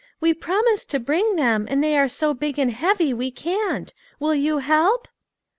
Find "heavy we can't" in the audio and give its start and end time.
2.71-3.93